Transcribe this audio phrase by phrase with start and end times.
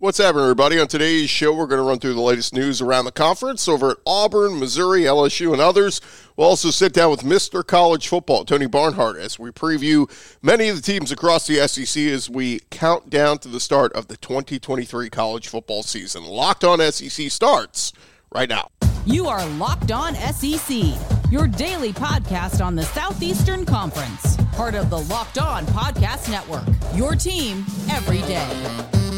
[0.00, 0.80] What's happening, everybody?
[0.80, 3.90] On today's show, we're going to run through the latest news around the conference over
[3.90, 6.00] at Auburn, Missouri, LSU, and others.
[6.38, 7.62] We'll also sit down with Mr.
[7.66, 10.10] College Football, Tony Barnhart, as we preview
[10.40, 14.08] many of the teams across the SEC as we count down to the start of
[14.08, 16.24] the 2023 college football season.
[16.24, 17.92] Locked on SEC starts
[18.32, 18.70] right now.
[19.04, 20.82] You are Locked On SEC,
[21.30, 26.64] your daily podcast on the Southeastern Conference, part of the Locked On Podcast Network,
[26.96, 29.09] your team every day.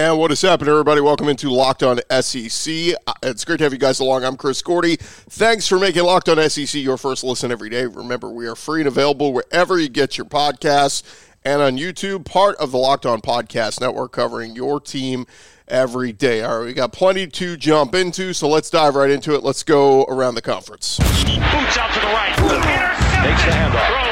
[0.00, 1.02] And what is happening, everybody?
[1.02, 2.94] Welcome into Locked On SEC.
[3.06, 4.24] Uh, It's great to have you guys along.
[4.24, 4.96] I'm Chris Gordy.
[4.96, 7.84] Thanks for making Locked On SEC your first listen every day.
[7.84, 11.02] Remember, we are free and available wherever you get your podcasts
[11.44, 15.26] and on YouTube, part of the Locked On Podcast Network, covering your team
[15.68, 16.42] every day.
[16.44, 19.42] All right, we got plenty to jump into, so let's dive right into it.
[19.42, 20.96] Let's go around the conference.
[20.96, 22.32] Boots out to the right.
[22.38, 23.22] Intercepted.
[23.22, 24.09] Takes the handoff.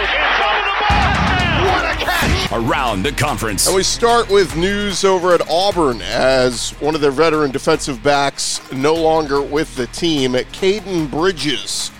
[2.51, 3.67] Around the conference.
[3.67, 8.61] And we start with news over at Auburn as one of their veteran defensive backs
[8.73, 10.33] no longer with the team.
[10.33, 11.91] Caden Bridges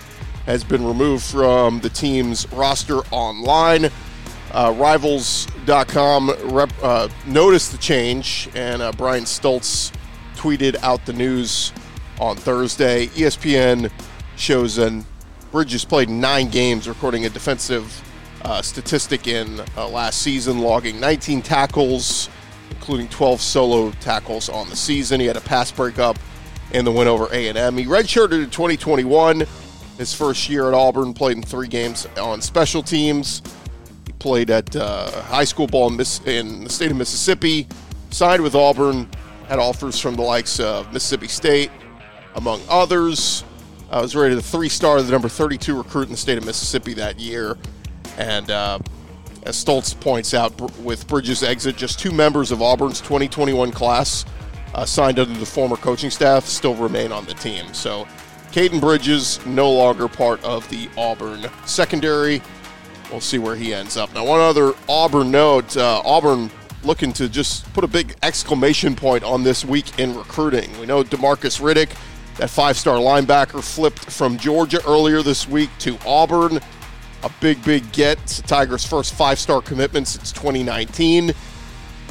[0.47, 3.89] has been removed from the team's roster online.
[4.51, 9.91] Uh, Rivals.com rep, uh, noticed the change, and uh, Brian Stoltz
[10.35, 11.71] tweeted out the news
[12.19, 13.05] on Thursday.
[13.07, 13.91] ESPN
[14.35, 15.05] shows an
[15.51, 18.03] Bridges played nine games, recording a defensive
[18.43, 22.29] uh, statistic in uh, last season, logging 19 tackles,
[22.69, 25.19] including 12 solo tackles on the season.
[25.19, 26.17] He had a pass breakup
[26.71, 27.77] in the win over A&M.
[27.77, 29.43] He redshirted in 2021,
[29.97, 33.41] his first year at Auburn, played in three games on special teams.
[34.05, 37.67] He played at uh, high school ball in, Miss- in the state of Mississippi,
[38.11, 39.09] signed with Auburn,
[39.47, 41.71] had offers from the likes of Mississippi State,
[42.35, 43.43] among others.
[43.91, 47.19] I was rated a three-star, the number 32 recruit in the state of Mississippi that
[47.19, 47.57] year.
[48.19, 48.79] And uh,
[49.43, 54.25] as Stoltz points out, with Bridges' exit, just two members of Auburn's 2021 class
[54.75, 57.73] uh, signed under the former coaching staff still remain on the team.
[57.73, 58.05] So,
[58.51, 62.41] Caden Bridges no longer part of the Auburn secondary.
[63.09, 64.13] We'll see where he ends up.
[64.13, 66.51] Now, one other Auburn note: uh, Auburn
[66.83, 70.77] looking to just put a big exclamation point on this week in recruiting.
[70.79, 71.89] We know Demarcus Riddick,
[72.37, 76.59] that five-star linebacker, flipped from Georgia earlier this week to Auburn.
[77.23, 78.17] A big, big get.
[78.23, 81.31] It's Tigers' first five-star commitment since 2019.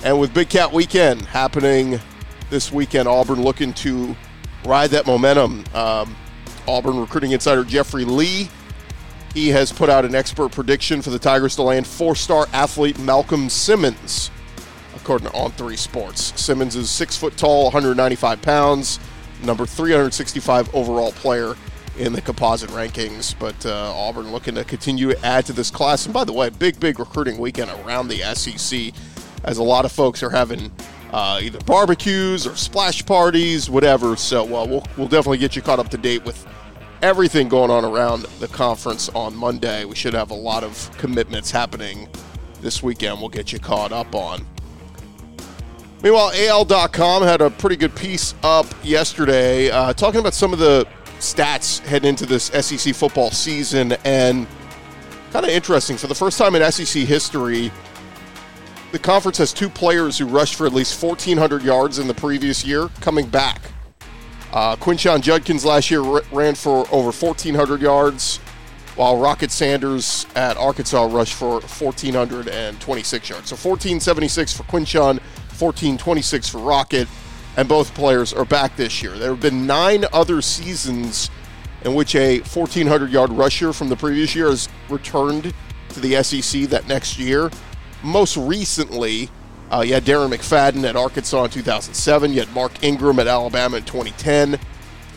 [0.04, 2.00] And with Big Cat Weekend happening
[2.50, 4.14] this weekend, Auburn looking to
[4.64, 5.64] ride that momentum.
[5.74, 6.14] Um,
[6.66, 8.48] Auburn recruiting insider Jeffrey Lee
[9.34, 13.48] he has put out an expert prediction for the Tigers to land four-star athlete Malcolm
[13.48, 14.30] Simmons,
[14.96, 16.40] according to On Three Sports.
[16.40, 18.98] Simmons is six foot tall, 195 pounds,
[19.42, 21.54] number 365 overall player
[21.98, 23.38] in the composite rankings.
[23.38, 26.04] But uh, Auburn looking to continue to add to this class.
[26.04, 28.92] And by the way, big, big recruiting weekend around the SEC,
[29.44, 30.70] as a lot of folks are having.
[31.10, 34.14] Uh, either barbecues or splash parties, whatever.
[34.14, 36.46] So uh, we'll, we'll definitely get you caught up to date with
[37.00, 39.86] everything going on around the conference on Monday.
[39.86, 42.08] We should have a lot of commitments happening
[42.60, 43.20] this weekend.
[43.20, 44.46] We'll get you caught up on.
[46.02, 50.86] Meanwhile, AL.com had a pretty good piece up yesterday uh, talking about some of the
[51.18, 54.46] stats heading into this SEC football season and
[55.32, 55.96] kind of interesting.
[55.96, 57.70] For the first time in SEC history,
[58.92, 62.64] the conference has two players who rushed for at least 1,400 yards in the previous
[62.64, 63.60] year coming back.
[64.52, 68.38] Uh, Quinshon Judkins last year r- ran for over 1,400 yards,
[68.96, 73.50] while Rocket Sanders at Arkansas rushed for 1,426 yards.
[73.50, 75.20] So 1,476 for Quinshon,
[75.58, 77.08] 1,426 for Rocket,
[77.58, 79.18] and both players are back this year.
[79.18, 81.28] There have been nine other seasons
[81.84, 85.52] in which a 1,400 yard rusher from the previous year has returned
[85.88, 87.50] to the SEC that next year.
[88.04, 89.28] Most recently,
[89.72, 92.32] uh, you had Darren McFadden at Arkansas in 2007.
[92.32, 94.56] You had Mark Ingram at Alabama in 2010.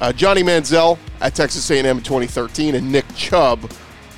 [0.02, 3.72] Uh, Johnny Manziel at Texas A&M in 2013, and Nick Chubb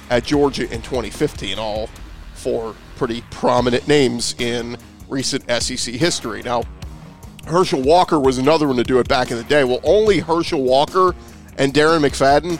[0.09, 1.59] at Georgia in 2015.
[1.59, 1.89] All
[2.35, 4.77] four pretty prominent names in
[5.09, 6.41] recent SEC history.
[6.41, 6.63] Now,
[7.45, 9.63] Herschel Walker was another one to do it back in the day.
[9.63, 11.13] Well, only Herschel Walker
[11.57, 12.59] and Darren McFadden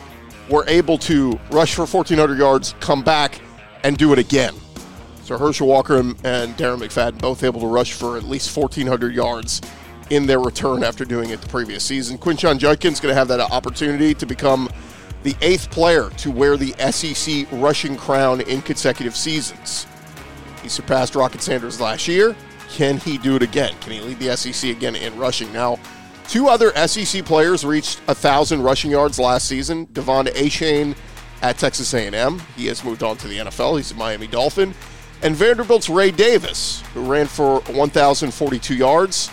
[0.49, 3.39] were able to rush for 1,400 yards, come back,
[3.83, 4.53] and do it again.
[5.23, 9.15] So Herschel Walker and, and Darren McFadden both able to rush for at least 1,400
[9.15, 9.61] yards
[10.09, 12.17] in their return after doing it the previous season.
[12.17, 14.69] Quinshon Judkins going to have that opportunity to become
[15.23, 19.87] the eighth player to wear the SEC rushing crown in consecutive seasons.
[20.61, 22.35] He surpassed Rocket Sanders last year.
[22.69, 23.75] Can he do it again?
[23.81, 25.51] Can he lead the SEC again in rushing?
[25.53, 25.77] Now,
[26.27, 29.87] Two other SEC players reached 1,000 rushing yards last season.
[29.87, 30.95] De'Von Achane
[31.41, 32.41] at Texas A&M.
[32.55, 33.77] He has moved on to the NFL.
[33.77, 34.73] He's a Miami Dolphin.
[35.21, 39.29] And Vanderbilt's Ray Davis, who ran for 1,042 yards.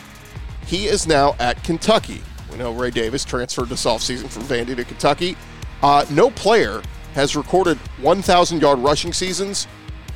[0.67, 2.23] He is now at Kentucky.
[2.51, 5.37] We know Ray Davis transferred this offseason from Vandy to Kentucky.
[5.83, 6.83] Uh, no player
[7.15, 9.67] has recorded 1,000 yard rushing seasons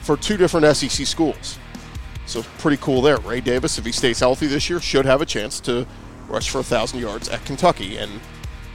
[0.02, 1.58] for two different SEC schools.
[2.26, 3.18] So pretty cool there.
[3.18, 5.86] Ray Davis, if he stays healthy this year, should have a chance to
[6.28, 8.20] rush for 1,000 yards at Kentucky and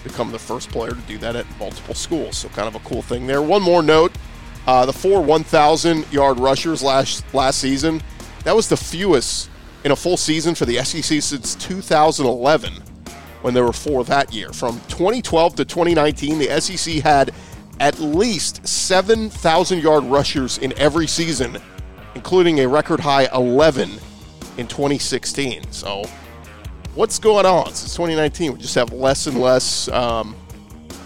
[0.03, 2.37] become the first player to do that at multiple schools.
[2.37, 3.41] So kind of a cool thing there.
[3.41, 4.13] One more note
[4.67, 8.01] uh, the four 1,000 yard rushers last, last season,
[8.43, 9.49] that was the fewest
[9.83, 12.73] in a full season for the SEC since 2011
[13.41, 14.51] when there were four that year.
[14.51, 17.33] From 2012 to 2019, the SEC had
[17.79, 21.57] at least 7,000 yard rushers in every season,
[22.15, 23.91] including a record high 11
[24.57, 25.71] in 2016.
[25.71, 26.03] So,
[26.95, 28.53] what's going on since 2019?
[28.53, 30.35] We just have less and less, um,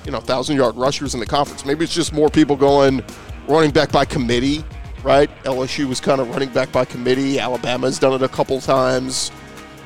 [0.06, 1.66] you know, 1,000 yard rushers in the conference.
[1.66, 3.04] Maybe it's just more people going
[3.48, 4.64] running back by committee,
[5.04, 5.30] right?
[5.44, 7.40] LSU was kind of running back by committee.
[7.40, 9.32] Alabama's done it a couple times.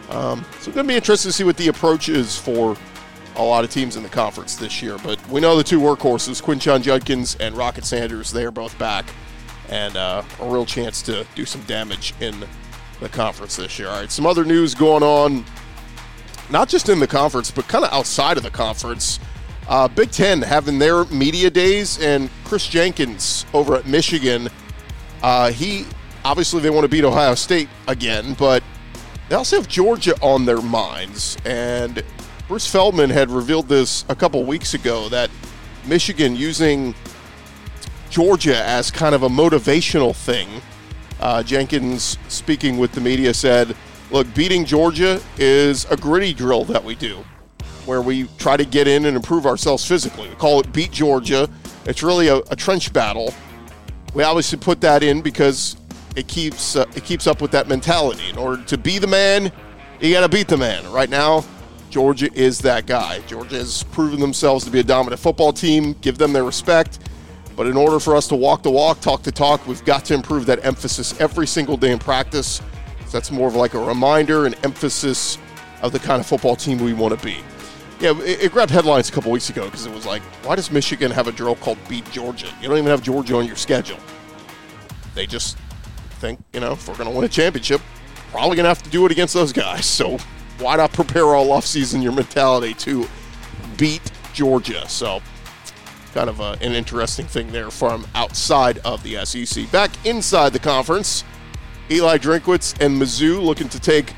[0.10, 2.78] Um, so, it's going to be interesting to see what the approach is for
[3.36, 4.98] a lot of teams in the conference this year.
[5.04, 9.06] But we know the two workhorses, Quinshon Judkins and Rocket Sanders, they are both back
[9.70, 12.36] and uh, a real chance to do some damage in
[13.00, 13.90] the conference this year.
[13.90, 15.46] All right, some other news going on,
[16.50, 19.20] not just in the conference, but kind of outside of the conference.
[19.68, 24.48] Uh, Big Ten having their media days, and Kris Jenkins over at Michigan.
[25.22, 25.86] Uh, he
[26.24, 28.64] obviously they want to beat Ohio State again, but
[29.30, 32.04] they also have Georgia on their minds, and
[32.48, 35.30] Bruce Feldman had revealed this a couple weeks ago that
[35.86, 36.96] Michigan using
[38.10, 40.48] Georgia as kind of a motivational thing.
[41.20, 43.76] Uh, Jenkins, speaking with the media, said,
[44.12, 47.24] Look, beating Georgia is a gritty drill that we do,
[47.86, 50.30] where we try to get in and improve ourselves physically.
[50.30, 51.50] We call it Beat Georgia.
[51.86, 53.34] It's really a, a trench battle.
[54.14, 55.76] We obviously put that in because
[56.16, 58.30] it keeps uh, it keeps up with that mentality.
[58.30, 59.52] In order to be the man,
[60.00, 60.90] you got to beat the man.
[60.92, 61.44] Right now,
[61.90, 63.20] Georgia is that guy.
[63.28, 65.94] Georgia has proven themselves to be a dominant football team.
[66.02, 67.00] Give them their respect.
[67.58, 70.14] But in order for us to walk the walk, talk the talk, we've got to
[70.14, 72.62] improve that emphasis every single day in practice.
[73.08, 75.40] So that's more of like a reminder and emphasis
[75.82, 77.38] of the kind of football team we want to be.
[78.00, 80.70] Yeah, it, it grabbed headlines a couple weeks ago because it was like, why does
[80.70, 82.48] Michigan have a drill called Beat Georgia?
[82.62, 83.98] You don't even have Georgia on your schedule.
[85.16, 85.58] They just
[86.20, 87.82] think, you know, if we're going to win a championship,
[88.30, 89.88] probably going to have to do it against those guys.
[89.88, 90.20] So
[90.60, 93.08] why not prepare all offseason your mentality to
[93.78, 94.88] beat Georgia?
[94.88, 95.22] So,
[96.18, 99.72] kind of a, an interesting thing there from outside of the SEC.
[99.72, 101.24] Back inside the conference,
[101.92, 104.16] Eli Drinkwitz and Mizzou looking to take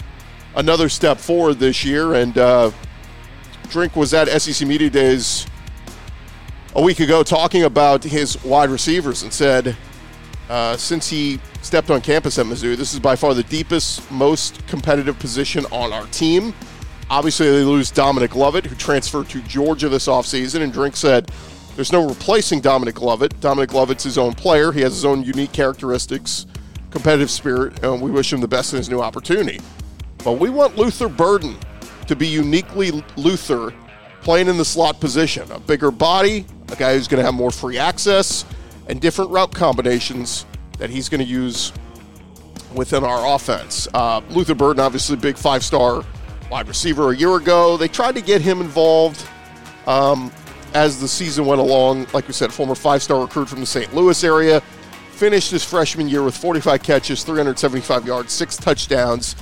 [0.56, 2.14] another step forward this year.
[2.14, 2.72] And uh,
[3.68, 5.46] Drink was at SEC Media Days
[6.74, 9.76] a week ago talking about his wide receivers and said,
[10.50, 14.66] uh, since he stepped on campus at Mizzou, this is by far the deepest, most
[14.68, 16.54] competitive position on our team.
[17.10, 21.30] Obviously, they lose Dominic Lovett, who transferred to Georgia this offseason, and Drink said
[21.80, 23.40] there's no replacing Dominic Lovett.
[23.40, 24.74] Dominic Lovett's his own player.
[24.74, 26.46] He has his own unique characteristics,
[26.92, 29.62] competitive spirit, and we wish him the best in his new opportunity.
[30.26, 31.58] But we want Luther Burden
[32.08, 33.74] to be uniquely Luther
[34.20, 35.50] playing in the slot position.
[35.54, 38.44] A bigger body, a guy who's going to have more free access,
[38.90, 40.46] and different route combinations
[40.80, 41.72] that he's going to use
[42.76, 43.88] within our offense.
[43.94, 46.04] Uh, Luther Burden, obviously, big five star
[46.52, 47.78] wide receiver a year ago.
[47.78, 49.26] They tried to get him involved
[49.88, 50.30] um,
[50.74, 52.08] as the season went along.
[52.14, 53.94] Like we said, former five star recruit from the St.
[53.94, 54.62] Louis area.
[55.12, 59.36] Finished his freshman year with 45 catches, 375 yards, six touchdowns,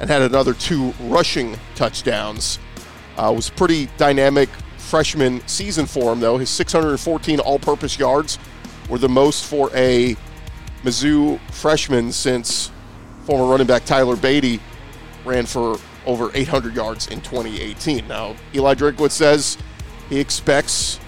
[0.00, 2.58] and had another two rushing touchdowns.
[3.16, 6.36] Uh, was pretty dynamic freshman season for him, though.
[6.36, 8.38] His 614 all purpose yards
[8.88, 10.16] were the most for a
[10.82, 12.70] Mizzou freshman since
[13.24, 14.58] former running back Tyler Badie
[15.24, 18.08] ran for over 800 yards in 2018.
[18.08, 19.58] Now, Eli Drinkwitz says
[20.10, 21.00] he expects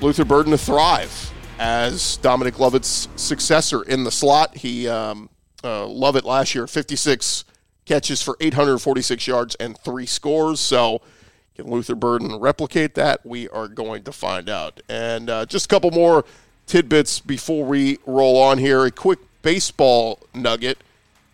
[0.00, 4.56] Luther Burden to thrive as Dominic Lovett's successor in the slot.
[4.56, 5.28] He um,
[5.62, 7.44] uh, Lovett last year, 56
[7.84, 10.58] catches for 846 yards and three scores.
[10.58, 11.02] So,
[11.54, 13.24] can Luther Burden replicate that?
[13.26, 14.80] We are going to find out.
[14.88, 16.24] And uh, just a couple more
[16.66, 18.84] tidbits before we roll on here.
[18.84, 20.78] A quick baseball nugget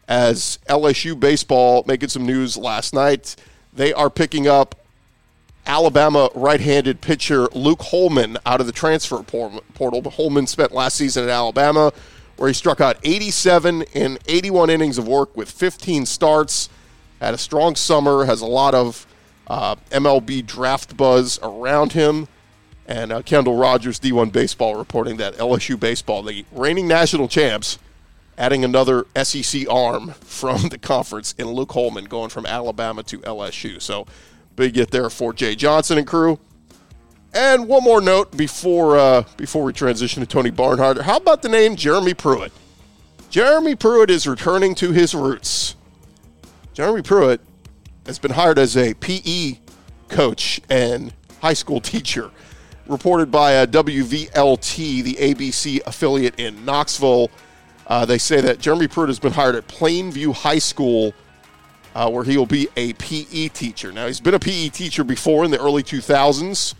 [0.09, 3.37] as LSU baseball making some news last night.
[3.73, 4.75] They are picking up
[5.67, 10.03] Alabama right-handed pitcher Luke Holman out of the transfer portal.
[10.03, 11.93] But Holman spent last season at Alabama,
[12.37, 16.69] where he struck out 87 in 81 innings of work with 15 starts.
[17.21, 19.07] had a strong summer, has a lot of
[19.47, 22.29] uh, MLB draft buzz around him.
[22.87, 27.79] And uh, Kendall Rogers, D1 Baseball, reporting that LSU Baseball, the reigning national champs,
[28.37, 33.81] adding another SEC arm from the conference in Luke Holman, going from Alabama to LSU.
[33.81, 34.07] So
[34.57, 36.39] big get there for Jay Johnson and crew.
[37.33, 41.03] And one more note before uh, before we transition to Tony Barnhart.
[41.03, 42.53] How about the name Jeremy Pruitt?
[43.29, 45.75] Jeremy Pruitt is returning to his roots.
[46.73, 47.41] Jeremy Pruitt
[48.07, 49.59] has been hired as a PE
[50.09, 52.31] coach and high school teacher.
[52.87, 57.31] Reported by a WVLT, the ABC affiliate in Knoxville.
[57.87, 61.15] Uh, they say that Jeremy Pruitt has been hired at Plainview High School,
[61.95, 63.93] uh, where he will be a PE teacher.
[63.93, 66.75] Now, he's been a PE teacher before in the early 2000s.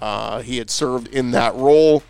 [0.00, 2.02] Uh, he had served in that role,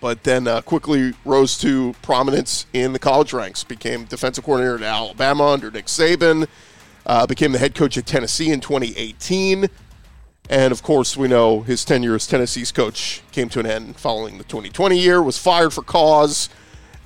[0.00, 3.64] but then uh, quickly rose to prominence in the college ranks.
[3.64, 6.46] Became defensive coordinator at Alabama under Nick Saban.
[7.04, 9.68] Uh, became the head coach at Tennessee in 2018.
[10.48, 14.38] And of course, we know his tenure as Tennessee's coach came to an end following
[14.38, 16.48] the 2020 year, was fired for cause,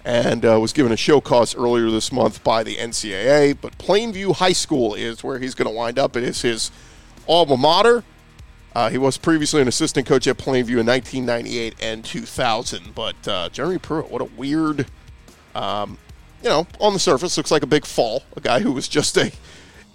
[0.04, 3.56] and uh, was given a show cause earlier this month by the NCAA.
[3.61, 6.16] But Plainview High School is where he's going to wind up.
[6.16, 6.70] It is his
[7.26, 8.04] alma mater.
[8.75, 12.94] Uh, he was previously an assistant coach at Plainview in 1998 and 2000.
[12.94, 14.87] But uh, Jeremy Pruitt, what a weird,
[15.54, 15.96] um,
[16.42, 18.25] you know, on the surface, looks like a big fall.
[18.37, 19.32] A guy who was just a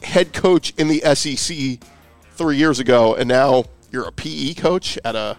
[0.02, 1.80] head coach in the SEC
[2.34, 5.38] three years ago, and now you're a PE coach at a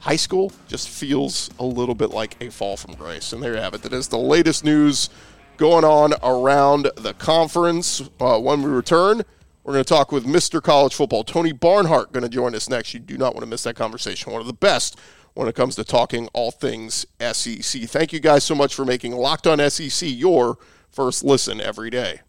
[0.00, 0.52] high school.
[0.68, 3.32] Just feels a little bit like a fall from grace.
[3.32, 3.82] And there you have it.
[3.82, 5.10] That is the latest news
[5.56, 8.02] going on around the conference.
[8.18, 9.22] Uh, when we return,
[9.62, 10.62] we're going to talk with Mr.
[10.62, 11.22] College Football.
[11.22, 12.94] Tony Barnhart going to join us next.
[12.94, 14.32] You do not want to miss that conversation.
[14.32, 14.98] One of the best
[15.34, 17.82] when it comes to talking all things SEC.
[17.82, 20.58] Thank you guys so much for making Locked On SEC your
[20.90, 22.20] first listen every day.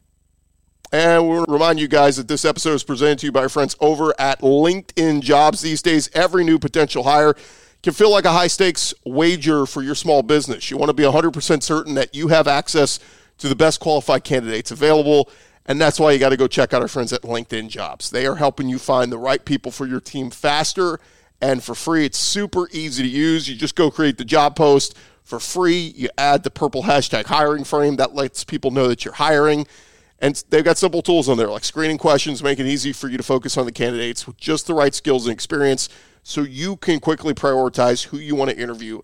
[0.94, 3.78] And we'll remind you guys that this episode is presented to you by our friends
[3.80, 5.62] over at LinkedIn Jobs.
[5.62, 7.34] These days, every new potential hire
[7.83, 10.69] can feel like a high stakes wager for your small business.
[10.69, 13.00] You want to be 100% certain that you have access
[13.39, 15.29] to the best qualified candidates available.
[15.65, 18.09] And that's why you got to go check out our friends at LinkedIn Jobs.
[18.09, 21.00] They are helping you find the right people for your team faster
[21.41, 22.05] and for free.
[22.05, 23.47] It's super easy to use.
[23.47, 25.93] You just go create the job post for free.
[25.95, 29.65] You add the purple hashtag hiring frame that lets people know that you're hiring.
[30.19, 33.17] And they've got simple tools on there like screening questions, make it easy for you
[33.17, 35.89] to focus on the candidates with just the right skills and experience
[36.24, 39.01] so you can quickly prioritize who you want to interview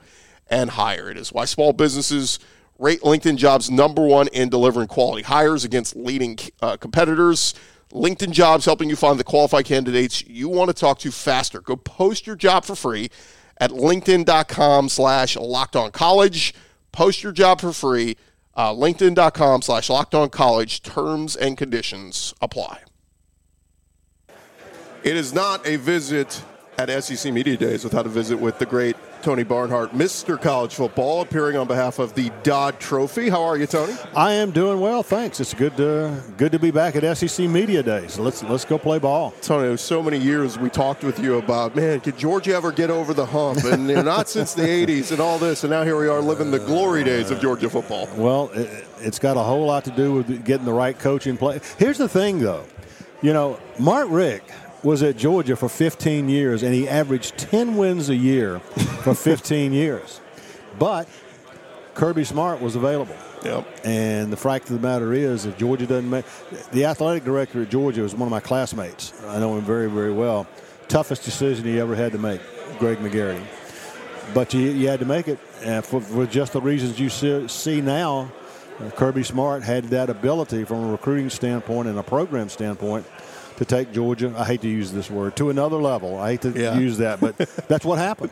[0.49, 1.09] and hire.
[1.09, 2.39] It is why small businesses
[2.79, 7.53] rate LinkedIn jobs number one in delivering quality hires against leading uh, competitors.
[7.91, 11.61] LinkedIn jobs helping you find the qualified candidates you want to talk to faster.
[11.61, 13.09] Go post your job for free
[13.59, 16.53] at linkedin.com slash locked on college.
[16.91, 18.17] Post your job for free
[18.57, 20.81] uh, LinkedIn.com slash locked on college.
[20.81, 22.81] Terms and conditions apply.
[25.03, 26.43] It is not a visit
[26.77, 30.39] at SEC Media Days without a visit with the great Tony Barnhart, Mr.
[30.39, 33.29] College Football, appearing on behalf of the Dodd Trophy.
[33.29, 33.95] How are you, Tony?
[34.15, 35.39] I am doing well, thanks.
[35.39, 38.19] It's good to good to be back at SEC Media Days.
[38.19, 39.33] Let's let's go play ball.
[39.41, 43.11] Tony, so many years we talked with you about, man, could Georgia ever get over
[43.13, 43.63] the hump?
[43.63, 46.21] And you know, not since the '80s and all this, and now here we are
[46.21, 48.07] living the glory days of Georgia football.
[48.15, 51.59] Well, it, it's got a whole lot to do with getting the right coaching play.
[51.79, 52.65] Here's the thing, though.
[53.23, 54.51] You know, Mark Richt
[54.87, 58.59] was at Georgia for 15 years, and he averaged 10 wins a year
[59.03, 60.21] for 15 years.
[60.79, 61.09] But
[61.93, 63.15] Kirby Smart was available.
[63.43, 63.67] Yep.
[63.83, 66.23] And the fact of the matter is, if Georgia doesn't make
[66.71, 69.13] the athletic director at Georgia was one of my classmates.
[69.25, 70.47] I know him very, very well.
[70.87, 72.39] Toughest decision he ever had to make,
[72.79, 73.43] Greg McGarity.
[74.33, 77.45] But you, you had to make it and for, for just the reasons you see,
[77.49, 78.31] see now.
[78.79, 83.05] Uh, Kirby Smart had that ability from a recruiting standpoint and a program standpoint
[83.57, 84.33] to take Georgia.
[84.37, 86.17] I hate to use this word to another level.
[86.17, 86.77] I hate to Yeah.
[86.77, 87.37] use that, but
[87.67, 88.31] that's what happened.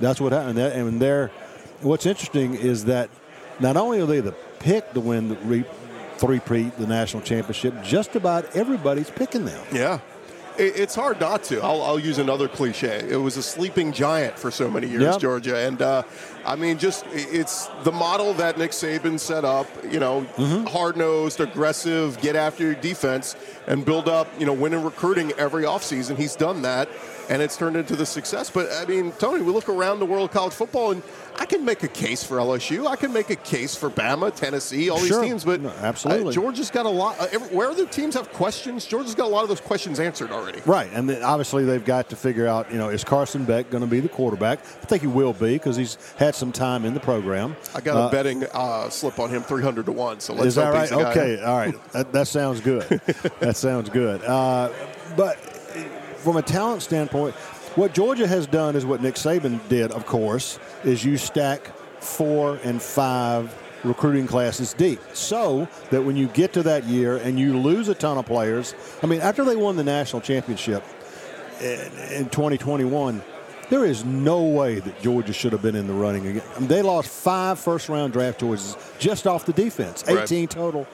[0.00, 0.58] That's what happened.
[0.58, 1.30] And they're,
[1.80, 3.08] what's interesting is that
[3.58, 5.64] not only are they the pick to win the re,
[6.18, 9.64] three-peat, the national championship, just about everybody's picking them.
[9.72, 10.00] Yeah.
[10.58, 11.60] It- It's hard not to.
[11.62, 13.06] I'll, I'll use another cliche.
[13.08, 15.20] It was a sleeping giant for so many years, Yep.
[15.20, 16.02] Georgia, and uh,
[16.46, 19.66] I mean, just it's the model that Nick Saban set up.
[19.90, 20.20] You know,
[20.68, 23.34] hard nosed, aggressive, get after your defense,
[23.66, 24.28] and build up.
[24.38, 26.16] You know, winning recruiting every offseason.
[26.16, 26.88] He's done that,
[27.28, 28.48] and it's turned into the success.
[28.50, 31.02] But I mean, Tony, we look around the world of college football, and
[31.38, 32.86] I can make a case for LSU.
[32.86, 35.20] I can make a case for Bama, Tennessee, all Sure.
[35.20, 35.44] these teams.
[35.44, 36.28] But No, absolutely.
[36.28, 37.20] uh, Georgia's got a lot.
[37.20, 40.30] Uh, every, where other teams have questions, Georgia's got a lot of those questions answered
[40.30, 40.60] already.
[40.60, 40.60] already.
[40.64, 43.80] Right, and then obviously they've got to figure out, you know, is Carson Beck going
[43.82, 44.60] to be the quarterback?
[44.60, 47.56] I think he will be because he's had some time in the program.
[47.74, 50.20] I got a uh, betting uh, slip on him, three hundred to one.
[50.20, 50.92] So let's is that right?
[50.92, 52.82] Okay, all right, that, that, sounds good.
[53.40, 54.22] that sounds good.
[54.22, 54.72] Uh,
[55.16, 55.36] but
[56.18, 57.34] from a talent standpoint,
[57.76, 62.58] what Georgia has done is what Nick Saban did, of course, is you stack four
[62.64, 67.58] and five recruiting classes deep so that when you get to that year and you
[67.58, 70.82] lose a ton of players, I mean, after they won the national championship
[71.60, 73.22] in, 2021,
[73.70, 76.42] there is no way that Georgia should have been in the running again.
[76.54, 80.50] I mean, they lost five first round draft choices just off the defense, 18 right.
[80.50, 80.86] total.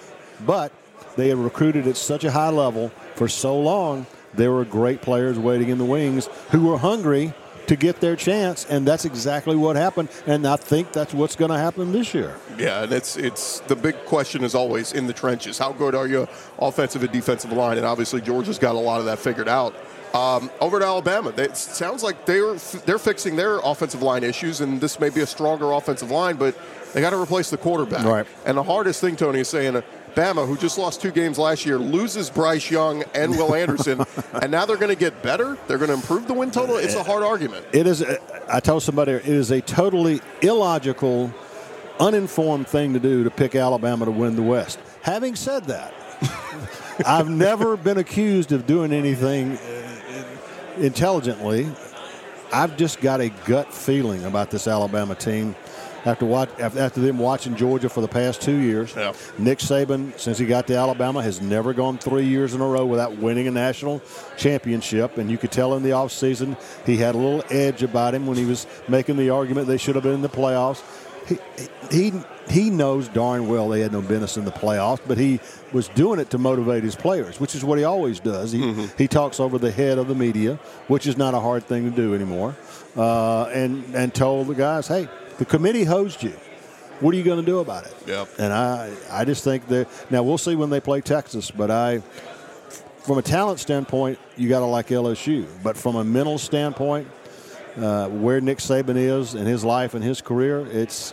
[0.46, 0.72] But
[1.16, 4.06] they had recruited at such a high level for so long.
[4.34, 7.34] There were great players waiting in the wings who were hungry
[7.66, 10.08] to get their chance, and that's exactly what happened.
[10.26, 12.36] And I think that's what's going to happen this year.
[12.58, 15.58] Yeah, and it's it's the big question is always in the trenches.
[15.58, 16.26] How good are you
[16.58, 17.76] offensive and defensive line?
[17.76, 19.74] And obviously Georgia's got a lot of that figured out.
[20.14, 22.54] Um, over to Alabama, it sounds like they're
[22.84, 26.54] they're fixing their offensive line issues, and this may be a stronger offensive line, but
[26.92, 28.04] they got to replace the quarterback.
[28.04, 28.26] Right.
[28.44, 29.82] And the hardest thing, Tony, is saying
[30.14, 34.04] Bama, who just lost two games last year, loses Bryce Young and Will Anderson,
[34.34, 35.56] and now they're going to get better.
[35.66, 36.76] They're going to improve the win total.
[36.76, 37.66] It's a hard argument.
[37.72, 38.04] It is.
[38.48, 41.32] I tell somebody it is a totally illogical,
[41.98, 44.78] uninformed thing to do to pick Alabama to win the West.
[45.02, 45.94] Having said that,
[47.06, 49.91] I've never been accused of doing anything uh,
[50.82, 51.70] intelligently.
[52.52, 55.56] I've just got a gut feeling about this Alabama team
[56.04, 58.94] after watch, after them watching Georgia for the past two years.
[58.94, 59.12] Yeah.
[59.38, 62.84] Nick Saban, since he got to Alabama, has never gone three years in a row
[62.84, 64.02] without winning a national
[64.36, 65.16] championship.
[65.16, 68.36] And you could tell in the offseason he had a little edge about him when
[68.36, 70.82] he was making the argument they should have been in the playoffs.
[71.26, 71.38] He,
[71.90, 72.12] he
[72.50, 75.40] he knows darn well they had no business in the playoffs, but he
[75.72, 78.52] was doing it to motivate his players, which is what he always does.
[78.52, 78.86] He, mm-hmm.
[78.98, 80.56] he talks over the head of the media,
[80.88, 82.56] which is not a hard thing to do anymore,
[82.96, 86.34] uh, and and told the guys, hey, the committee hosed you.
[87.00, 87.94] What are you going to do about it?
[88.06, 88.28] Yep.
[88.38, 91.98] And I, I just think that now we'll see when they play Texas, but I,
[92.98, 95.48] from a talent standpoint, you got to like LSU.
[95.64, 97.08] But from a mental standpoint,
[97.76, 101.12] uh, where Nick Saban is in his life and his career, it's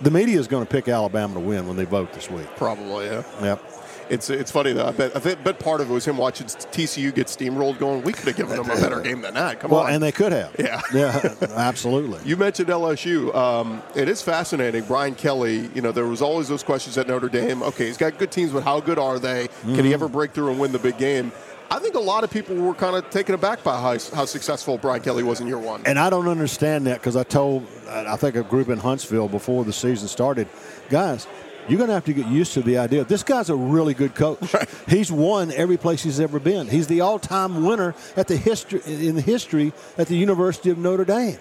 [0.00, 2.46] the media is going to pick Alabama to win when they vote this week.
[2.56, 3.22] Probably, yeah.
[3.42, 3.72] Yep.
[4.08, 4.86] It's it's funny though.
[4.86, 7.78] I bet, I bet part of it was him watching TCU get steamrolled.
[7.78, 9.58] Going, we could have given them a better game than that.
[9.60, 9.78] Come on.
[9.78, 10.54] well, on, and they could have.
[10.58, 12.20] Yeah, yeah, absolutely.
[12.24, 13.34] You mentioned LSU.
[13.34, 14.84] Um, it is fascinating.
[14.84, 15.68] Brian Kelly.
[15.74, 17.62] You know, there was always those questions at Notre Dame.
[17.62, 19.48] Okay, he's got good teams, but how good are they?
[19.48, 19.74] Mm-hmm.
[19.74, 19.94] Can he mm-hmm.
[19.94, 21.32] ever break through and win the big game?
[21.70, 24.78] I think a lot of people were kind of taken aback by how, how successful
[24.78, 25.82] Brian Kelly was in year one.
[25.84, 29.64] And I don't understand that because I told, I think, a group in Huntsville before
[29.64, 30.48] the season started,
[30.88, 31.26] guys,
[31.68, 33.04] you're going to have to get used to the idea.
[33.04, 34.38] This guy's a really good coach.
[34.54, 34.68] Right.
[34.88, 36.68] He's won every place he's ever been.
[36.68, 41.04] He's the all-time winner at the history in the history at the University of Notre
[41.04, 41.38] Dame.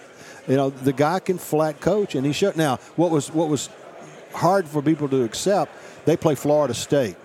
[0.48, 2.58] You know, the guy can flat coach, and he shut.
[2.58, 3.70] Now, what was what was
[4.34, 5.72] hard for people to accept?
[6.06, 7.16] They play Florida State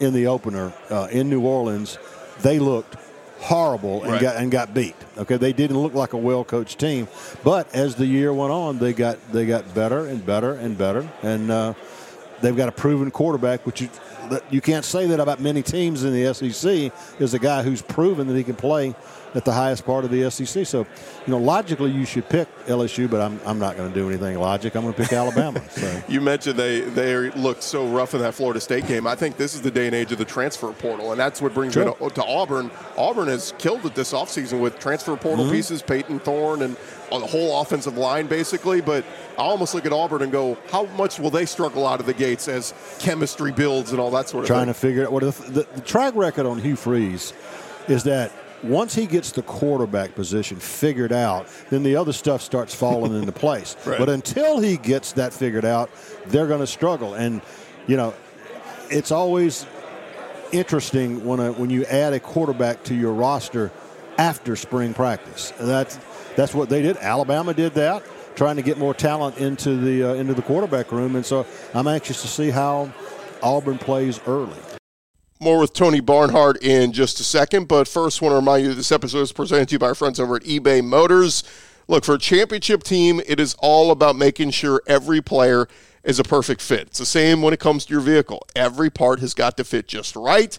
[0.00, 1.98] in the opener uh, in New Orleans.
[2.42, 2.96] They looked
[3.38, 4.20] horrible and right.
[4.20, 4.96] got and got beat.
[5.16, 7.08] Okay, they didn't look like a well coached team,
[7.44, 11.08] but as the year went on, they got they got better and better and better,
[11.22, 11.74] and uh,
[12.40, 13.88] they've got a proven quarterback, which you,
[14.50, 16.92] you can't say that about many teams in the SEC.
[17.20, 18.94] Is a guy who's proven that he can play
[19.34, 20.66] at the highest part of the SEC.
[20.66, 20.80] So,
[21.26, 24.38] you know, logically you should pick LSU, but I'm, I'm not going to do anything
[24.38, 24.74] logic.
[24.74, 25.62] I'm going to pick Alabama.
[25.70, 26.02] So.
[26.08, 29.06] you mentioned they they looked so rough in that Florida State game.
[29.06, 31.54] I think this is the day and age of the transfer portal, and that's what
[31.54, 31.86] brings sure.
[31.86, 32.70] me to, to, Auburn.
[32.96, 35.54] Auburn has killed it this offseason with transfer portal mm-hmm.
[35.54, 36.76] pieces, Payton Thorne, and
[37.10, 38.80] the whole offensive line basically.
[38.80, 39.04] But
[39.38, 42.14] I almost look at Auburn and go, how much will they struggle out of the
[42.14, 44.74] gates as chemistry builds and all that sort of Trying thing?
[44.74, 47.34] to figure out what the, the, the track record on Hugh Freeze
[47.86, 52.74] is that once he gets the quarterback position figured out, then the other stuff starts
[52.74, 53.76] falling into place.
[53.84, 53.98] Right.
[53.98, 55.90] But until he gets that figured out,
[56.26, 57.14] they're going to struggle.
[57.14, 57.40] And,
[57.86, 58.14] you know,
[58.90, 59.66] it's always
[60.50, 63.70] interesting when, a, when you add a quarterback to your roster
[64.16, 65.52] after spring practice.
[65.60, 65.98] That's,
[66.34, 66.96] that's what they did.
[66.96, 68.02] Alabama did that,
[68.34, 71.14] trying to get more talent into the, uh, into the quarterback room.
[71.14, 72.92] And so I'm anxious to see how
[73.42, 74.56] Auburn plays early.
[75.40, 78.74] More with Tony Barnhart in just a second, but first, I want to remind you
[78.74, 81.44] this episode is presented to you by our friends over at eBay Motors.
[81.86, 85.68] Look, for a championship team, it is all about making sure every player
[86.02, 86.88] is a perfect fit.
[86.88, 88.46] It's the same when it comes to your vehicle.
[88.56, 90.58] Every part has got to fit just right.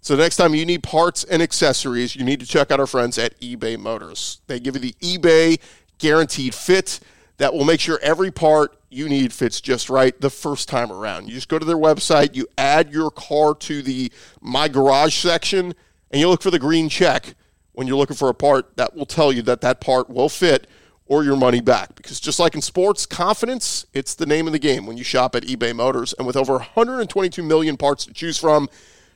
[0.00, 3.18] So next time you need parts and accessories, you need to check out our friends
[3.18, 4.40] at eBay Motors.
[4.46, 5.60] They give you the eBay
[5.98, 7.00] guaranteed fit
[7.36, 11.28] that will make sure every part you need fits just right the first time around.
[11.28, 15.74] You just go to their website, you add your car to the My Garage section,
[16.10, 17.34] and you look for the green check
[17.72, 20.66] when you're looking for a part that will tell you that that part will fit
[21.06, 21.94] or your money back.
[21.94, 25.34] Because just like in sports, confidence, it's the name of the game when you shop
[25.34, 26.12] at eBay Motors.
[26.18, 28.68] And with over 122 million parts to choose from,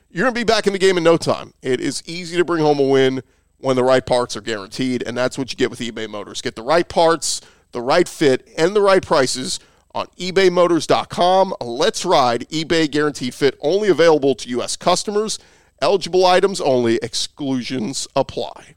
[0.09, 1.53] you're going to be back in the game in no time.
[1.61, 3.23] It is easy to bring home a win
[3.59, 6.41] when the right parts are guaranteed, and that's what you get with eBay Motors.
[6.41, 9.59] Get the right parts, the right fit, and the right prices
[9.93, 11.55] on ebaymotors.com.
[11.61, 14.75] Let's ride eBay Guaranteed Fit only available to U.S.
[14.75, 15.39] customers.
[15.81, 18.75] Eligible items only, exclusions apply.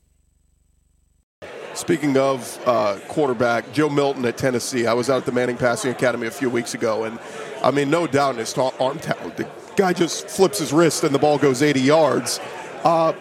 [1.74, 4.86] Speaking of uh, quarterback, Joe Milton at Tennessee.
[4.86, 7.20] I was out at the Manning Passing Academy a few weeks ago, and
[7.62, 9.36] I mean, no doubt in his arm talent.
[9.36, 12.40] The guy just flips his wrist and the ball goes 80 yards.
[12.82, 13.12] Uh,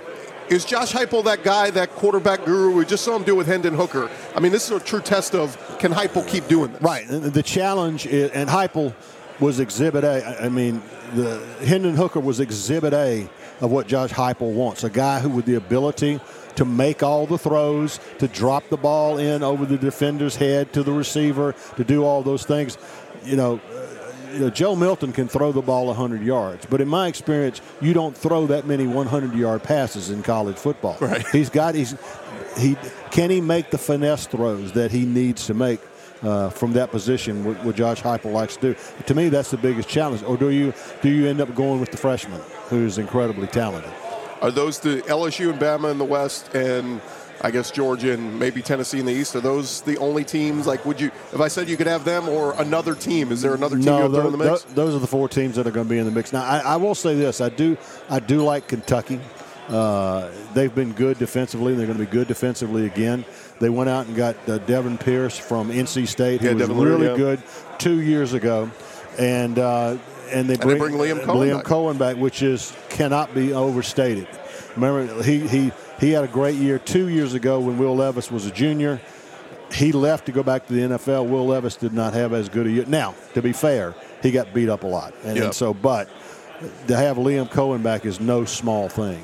[0.49, 2.73] is Josh Heupel that guy, that quarterback guru?
[2.73, 4.09] We just saw him do it with Hendon Hooker.
[4.35, 6.81] I mean, this is a true test of can Heupel keep doing this?
[6.81, 7.05] Right.
[7.07, 8.93] The challenge is, and Heupel
[9.39, 10.43] was Exhibit A.
[10.43, 10.81] I mean,
[11.13, 13.29] the Hendon Hooker was Exhibit A
[13.61, 14.83] of what Josh Heupel wants.
[14.83, 16.19] A guy who with the ability
[16.55, 20.81] to make all the throws, to drop the ball in over the defender's head to
[20.81, 22.77] the receiver, to do all those things.
[23.23, 23.59] You know,
[24.33, 27.93] you know, Joe Milton can throw the ball 100 yards, but in my experience, you
[27.93, 30.97] don't throw that many 100-yard passes in college football.
[30.99, 31.25] Right.
[31.27, 31.95] He's got he's
[32.57, 32.75] he
[33.11, 35.79] can he make the finesse throws that he needs to make
[36.23, 38.79] uh, from that position, what, what Josh Heupel likes to do.
[39.05, 40.23] To me, that's the biggest challenge.
[40.23, 43.91] Or do you do you end up going with the freshman, who's incredibly talented?
[44.41, 47.01] Are those the LSU and Bama in the West, and
[47.41, 49.35] I guess Georgia and maybe Tennessee in the East?
[49.35, 50.65] Are those the only teams?
[50.65, 53.53] Like, would you, if I said you could have them or another team, is there
[53.53, 54.63] another team no, throw in the mix?
[54.63, 56.33] Those, those are the four teams that are going to be in the mix.
[56.33, 57.77] Now, I, I will say this: I do,
[58.09, 59.19] I do like Kentucky.
[59.69, 61.73] Uh, they've been good defensively.
[61.73, 63.25] and They're going to be good defensively again.
[63.59, 66.77] They went out and got uh, Devin Pierce from NC State, who Yeah, was Devin
[66.83, 67.17] really yeah.
[67.17, 67.43] good
[67.77, 68.71] two years ago,
[69.19, 69.97] and uh,
[70.31, 71.65] and they they bring, bring Liam Coen Liam back.
[71.65, 74.27] Coen back, which is cannot be overstated.
[74.75, 78.45] Remember, he he he had a great year two years ago when Will Levis was
[78.45, 79.01] a junior.
[79.71, 81.27] He left to go back to the NFL.
[81.27, 82.85] Will Levis did not have as good a year.
[82.87, 85.45] Now, to be fair, he got beat up a lot, and, Yep.
[85.45, 86.09] and so but
[86.87, 89.21] to have Liam Coen back is no small thing.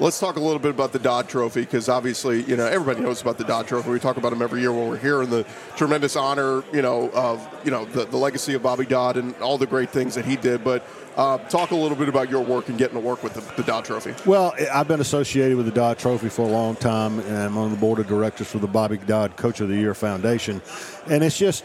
[0.00, 3.20] Let's talk a little bit about the Dodd Trophy because obviously, you know, everybody knows
[3.20, 3.90] about the Dodd Trophy.
[3.90, 7.10] We talk about them every year when we're here, and the tremendous honor, you know,
[7.10, 10.24] of you know the, the legacy of Bobby Dodd and all the great things that
[10.24, 10.62] he did.
[10.62, 13.40] But uh, talk a little bit about your work and getting to work with the,
[13.60, 14.14] the Dodd Trophy.
[14.24, 17.72] Well, I've been associated with the Dodd Trophy for a long time, and I'm on
[17.72, 20.62] the board of directors for the Bobby Dodd Coach of the Year Foundation.
[21.10, 21.64] And it's just,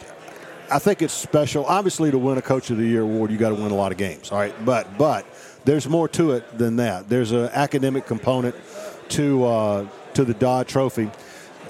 [0.72, 1.65] I think it's special.
[1.65, 3.91] Obviously, to win a Coach of the Year award, you got to win a lot
[3.91, 4.56] of games, all right?
[4.65, 5.24] But, but
[5.65, 7.10] there's more to it than that.
[7.10, 8.56] There's an academic component
[9.10, 11.10] to uh, to the Dodd Trophy.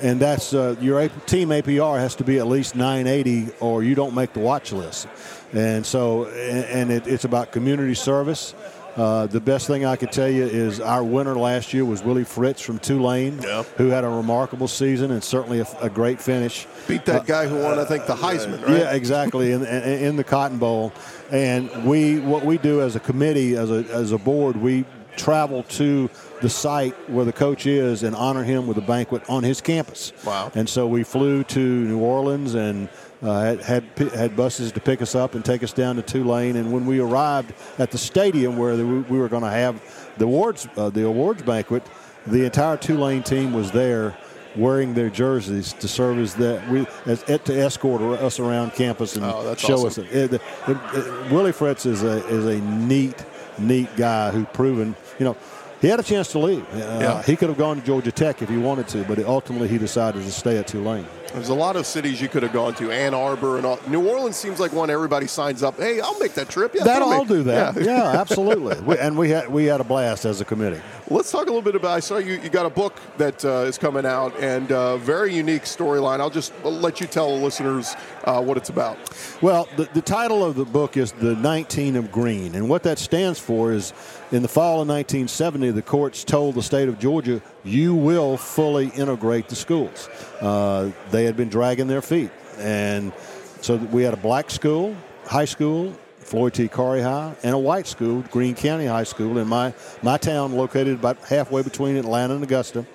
[0.01, 3.95] And that's uh, your A- team APR has to be at least 980, or you
[3.95, 5.07] don't make the watch list.
[5.53, 8.53] And so, and and it, it's about community service.
[8.95, 12.23] Uh, the best thing I could tell you is our winner last year was Willie
[12.23, 13.63] Fritz from Tulane, Yeah.
[13.77, 16.67] who had a remarkable season and certainly a, a great finish.
[16.87, 18.77] Beat that guy who won, I think, the Heisman, right?
[18.77, 19.51] Yeah, exactly.
[19.51, 20.93] in, in, in the Cotton Bowl,
[21.31, 24.85] and we what we do as a committee, as a as a board, we
[25.17, 26.09] travel to
[26.41, 30.11] the site where the coach is and honor him with a banquet on his campus.
[30.25, 30.51] Wow.
[30.55, 32.89] And so we flew to New Orleans and.
[33.21, 36.57] Uh, had, had had buses to pick us up and take us down to Tulane,
[36.57, 39.81] and when we arrived at the stadium where the, we were going to have
[40.17, 41.83] the awards uh, the awards banquet,
[42.27, 44.17] the entire Tulane team was there
[44.57, 49.23] wearing their jerseys to serve as that we as to escort us around campus and
[49.23, 50.03] Oh, show awesome.
[50.03, 53.15] us it, it, it, it- Willie Fritz is a is a neat
[53.57, 55.35] neat guy who proven you know
[55.81, 56.63] he had a chance to leave.
[56.73, 57.21] Uh, Yeah.
[57.23, 60.23] He could have gone to Georgia Tech if he wanted to, but ultimately he decided
[60.23, 61.05] to stay at Tulane.
[61.33, 63.79] There's a lot of cities you could have gone to, Ann Arbor and all.
[63.87, 65.75] New Orleans seems like one everybody signs up.
[65.77, 66.73] Hey, I'll make that trip.
[66.73, 67.75] Yeah, That'll all do that.
[67.75, 67.83] Yeah.
[67.83, 68.79] Yeah, absolutely.
[68.81, 70.79] we, and we had we had a blast as a committee.
[71.09, 71.91] Let's talk a little bit about.
[71.91, 72.39] I saw you.
[72.41, 76.21] You got a book that uh, is coming out, and uh, very unique storyline.
[76.21, 78.97] I'll just let you tell the listeners uh, what it's about.
[79.41, 82.55] Well, the, the title of the book is The 19 of Greene.
[82.55, 83.91] And what that stands for is
[84.31, 88.87] in the fall of 1970, the courts told the state of Georgia, you will fully
[88.89, 90.07] integrate the schools.
[90.39, 92.31] Uh, they had been dragging their feet.
[92.59, 93.11] And
[93.59, 96.67] so we had a black school, high school, Floyd T.
[96.67, 100.99] Corry High, and a white school, Greene County High School, in my, my town, located
[100.99, 102.85] about halfway between Atlanta and Augusta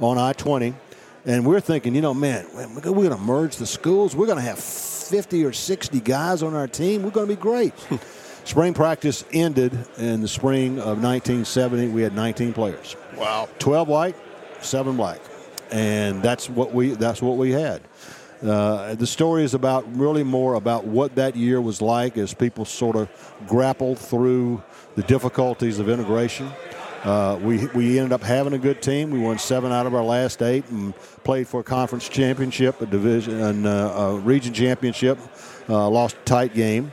[0.00, 0.74] on I 20.
[1.26, 4.16] And we're thinking, you know, man, we're going to merge the schools.
[4.16, 7.02] We're going to have 50 or 60 guys on our team.
[7.02, 7.74] We're going to be great.
[8.44, 11.88] spring practice ended in the spring of 1970.
[11.88, 12.96] We had 19 players.
[13.16, 13.48] Wow.
[13.58, 14.16] 12 white,
[14.60, 15.20] 7 black.
[15.70, 17.80] And that's what we that's what we had.
[18.42, 22.64] Uh, the story is about really more about what that year was like as people
[22.64, 23.08] sort of
[23.46, 24.62] grappled through
[24.94, 26.50] the difficulties of integration.
[27.04, 29.10] Uh, we we ended up having a good team.
[29.10, 32.86] We won seven out of our last eight and played for a conference championship, a
[32.86, 35.18] division, and uh, a region championship.
[35.68, 36.92] Uh, lost a tight game,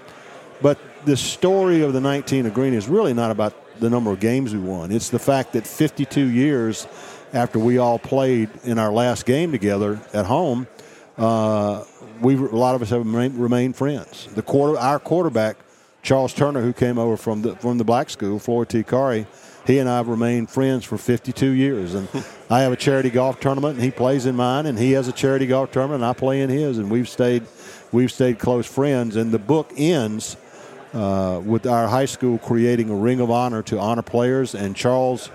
[0.62, 4.20] but the story of the 19 of Greene is really not about the number of
[4.20, 4.92] games we won.
[4.92, 6.88] It's the fact that 52 years
[7.34, 10.68] after we all played in our last game together at home,
[11.18, 11.84] uh,
[12.22, 14.28] we a lot of us have remained, friends.
[14.34, 15.58] The quarter, our quarterback,
[16.04, 18.84] Charles Turner, who came over from the from the black school, Floyd T.
[18.84, 19.26] Corry,
[19.66, 21.94] he and I have remained friends for 52 years.
[21.94, 22.08] And
[22.50, 25.12] I have a charity golf tournament, and he plays in mine, and he has a
[25.12, 27.44] charity golf tournament, and I play in his, and we've stayed
[27.92, 29.16] we've stayed close friends.
[29.16, 30.38] And the book ends
[30.94, 35.30] uh, with our high school creating a ring of honor to honor players, and Charles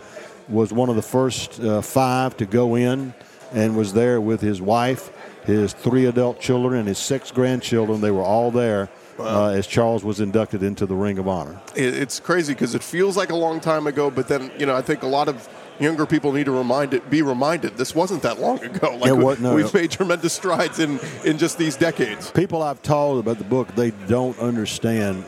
[0.48, 3.14] was one of the first uh, five to go in
[3.52, 5.10] and was there with his wife,
[5.44, 8.00] his three adult children, and his six grandchildren.
[8.00, 8.88] They were all there.
[9.18, 11.60] Uh, as Charles was inducted into the Ring of Honor.
[11.76, 14.80] It's crazy because it feels like a long time ago, but then you know I
[14.80, 18.40] think a lot of younger people need to remind it, be reminded this wasn't that
[18.40, 18.96] long ago.
[18.96, 22.30] Like what, no, we've made tremendous strides in in just these decades.
[22.30, 25.24] People I've told about the book, they don't understand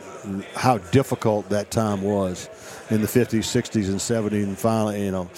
[0.55, 2.49] how difficult that time was
[2.89, 5.29] in the 50s, 60s, and 70s, and finally, you know,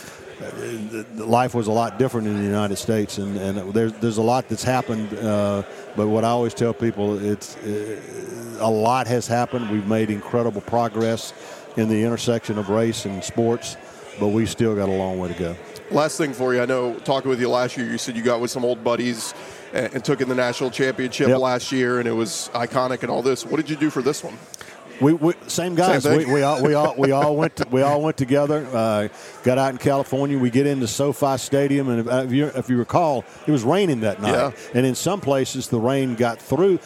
[1.16, 4.48] life was a lot different in the United States, and, and there's there's a lot
[4.50, 5.14] that's happened.
[5.18, 5.64] Uh,
[5.96, 9.70] but what I always tell people, it's uh, a lot has happened.
[9.70, 11.34] We've made incredible progress
[11.76, 13.78] in the intersection of race and sports,
[14.20, 15.56] but we still got a long way to go.
[15.90, 18.42] Last thing for you, I know talking with you last year, you said you got
[18.42, 19.34] with some old buddies
[19.74, 21.40] and, and took in the national championship Yep.
[21.40, 23.46] last year, and it was iconic and all this.
[23.46, 24.38] What did you do for this one?
[25.00, 26.04] We, we same guys.
[26.04, 28.68] Same we, we all we all we all went to, we all went together.
[28.74, 29.08] Uh,
[29.44, 30.38] got out in California.
[30.38, 34.02] We get into SoFi Stadium, and if, if, you, if you recall, it was raining
[34.02, 34.32] that night.
[34.32, 34.52] Yeah.
[34.74, 36.80] And in some places, the rain got through.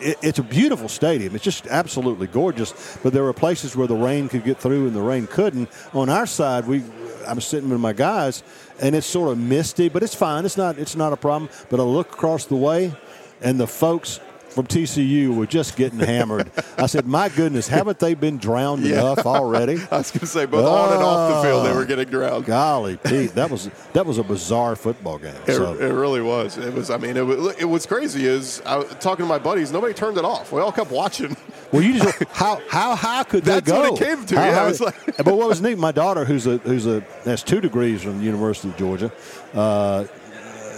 [0.00, 1.34] It, it's a beautiful stadium.
[1.34, 2.98] It's just absolutely gorgeous.
[3.02, 5.68] But there were places where the rain could get through and the rain couldn't.
[5.94, 6.82] On our side, we
[7.26, 8.42] I'm sitting with my guys,
[8.80, 10.44] and it's sort of misty, but it's fine.
[10.44, 11.50] It's not it's not a problem.
[11.68, 12.92] But I look across the way,
[13.40, 16.50] and the folks from TCU were just getting hammered.
[16.76, 20.46] I said, "My goodness, haven't they been drowned enough already?" I was going to say
[20.46, 22.46] both on and off the field they were getting drowned.
[22.46, 25.34] Golly, Pete, that was that was a bizarre football game.
[25.46, 26.56] It, So, it really was.
[26.58, 26.90] It was.
[26.90, 27.54] I mean, it was.
[27.56, 28.26] It was crazy.
[28.26, 29.70] Is I talking to my buddies.
[29.72, 30.50] Nobody turned it off.
[30.52, 31.36] We all kept watching.
[31.72, 33.90] well, you just how how high could That's they go?
[33.92, 36.46] what it came to, How yeah, was like- but what was neat, my daughter, who's
[36.46, 39.12] a who's a has two degrees from the University of Georgia.
[39.54, 40.04] Uh,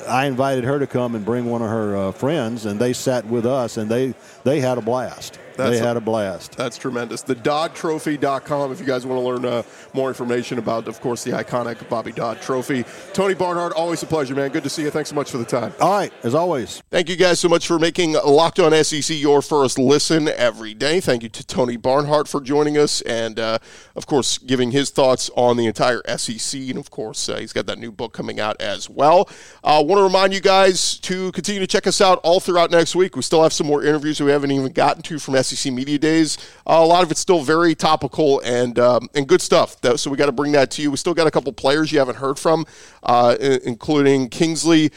[0.08, 3.26] I invited her to come and bring one of her uh, friends, and they sat
[3.26, 5.38] with us, and they they had a blast.
[5.56, 6.56] That's they a- had a blast.
[6.56, 7.22] That's tremendous.
[7.22, 11.32] The DoddTrophy.com if you guys want to learn uh, more information about, of course, the
[11.32, 12.84] iconic Bobby Dodd Trophy.
[13.12, 14.50] Tony Barnhart, always a pleasure, man.
[14.50, 14.90] Good to see you.
[14.90, 15.72] Thanks so much for the time.
[15.80, 16.82] All right, as always.
[16.90, 21.00] Thank you guys so much for making Locked On SEC your first listen every day.
[21.00, 23.58] Thank you to Tony Barnhart for joining us and, uh,
[23.96, 26.60] of course, giving his thoughts on the entire SEC.
[26.70, 29.28] And, of course, uh, he's got that new book coming out as well.
[29.62, 32.70] I uh, want to remind you guys to continue to check us out all throughout
[32.70, 33.14] next week.
[33.16, 36.38] We still have some more interviews we haven't even gotten to from SEC Media Days.
[36.66, 39.80] Uh, a lot of it's still very topical and um, and good stuff.
[39.80, 40.90] That- So we got to bring that to you.
[40.90, 42.64] We still got a couple players you haven't heard from,
[43.02, 44.90] uh, including Kingsley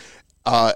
[0.46, 0.74] uh,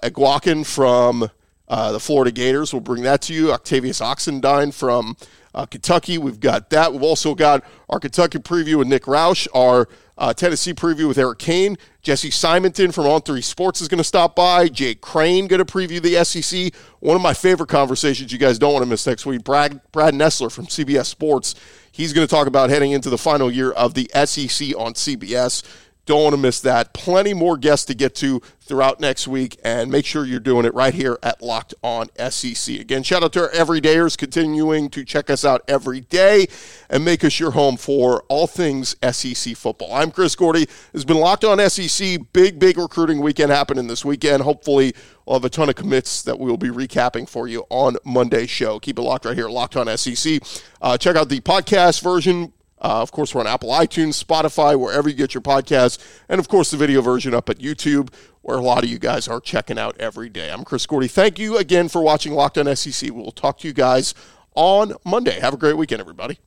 [0.63, 1.29] from
[1.67, 2.73] uh, the Florida Gators.
[2.73, 3.51] We'll bring that to you.
[3.51, 5.17] Octavius Oxendine from
[5.57, 6.19] uh, Kentucky.
[6.19, 6.93] We've got that.
[6.93, 11.39] We've also got our Kentucky preview with Nick Roush, our uh, Tennessee preview with Eric
[11.39, 11.77] Kane.
[12.03, 14.67] Jesse Simonton from On Three Sports is going to stop by.
[14.67, 16.73] Jake Crain going to preview the SEC.
[16.99, 19.43] One of my favorite conversations you guys don't want to miss next week.
[19.43, 21.55] Brad Brad Nessler from CBS Sports.
[21.91, 25.63] He's going to talk about heading into the final year of the SEC on CBS.
[26.07, 26.93] Don't want to miss that.
[26.93, 30.73] Plenty more guests to get to throughout next week, and make sure you're doing it
[30.73, 32.79] right here at Locked On SEC.
[32.79, 36.47] Again, shout out to our everydayers continuing to check us out every day
[36.89, 39.93] and make us your home for all things SEC football.
[39.93, 40.67] I'm Chris Gordy.
[40.93, 42.19] It's been Locked On SEC.
[42.31, 44.43] Big, big recruiting weekend happening this weekend.
[44.43, 44.93] Hopefully,
[45.25, 48.79] we'll have a ton of commits that we'll be recapping for you on Monday's show.
[48.79, 50.41] Keep it locked right here, Locked On SEC.
[50.81, 52.53] Uh, check out the podcast version.
[52.79, 55.97] Uh, of course, we're on Apple iTunes, Spotify, wherever you get your podcasts,
[56.29, 59.27] and of course, the video version up at YouTube, where a lot of you guys
[59.27, 60.51] are checking out every day.
[60.51, 61.07] I'm Chris Gordy.
[61.07, 63.11] Thank you again for watching Locked On SEC.
[63.11, 64.13] We'll talk to you guys
[64.55, 65.39] on Monday.
[65.39, 66.39] Have a great weekend, everybody.